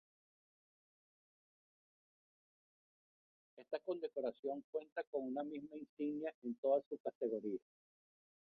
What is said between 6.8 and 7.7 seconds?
sus categorías.